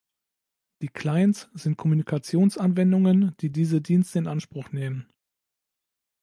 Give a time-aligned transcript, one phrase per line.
[0.81, 5.07] Die Clients sind Kommunikations-Anwendungen, die diese Dienste in Anspruch nehmen.